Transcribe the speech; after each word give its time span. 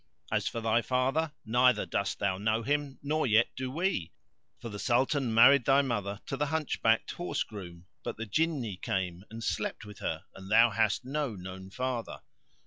As 0.31 0.47
for 0.47 0.61
thy 0.61 0.81
father, 0.81 1.31
neither 1.45 1.85
dost 1.85 2.17
thou 2.17 2.39
know 2.39 2.63
him 2.63 2.97
nor 3.03 3.27
yet 3.27 3.49
do 3.55 3.69
we; 3.69 4.11
for 4.59 4.67
the 4.69 4.79
Sultan 4.79 5.31
married 5.31 5.65
thy 5.65 5.83
mother 5.83 6.19
to 6.25 6.35
the 6.35 6.47
hunchbacked 6.47 7.11
horse 7.11 7.43
groom; 7.43 7.85
but 8.01 8.17
the 8.17 8.25
Jinni 8.25 8.77
came 8.81 9.23
and 9.29 9.43
slept 9.43 9.85
with 9.85 9.99
her 9.99 10.23
and 10.33 10.49
thou 10.49 10.71
hast 10.71 11.05
no 11.05 11.35
known 11.35 11.69
father. 11.69 12.21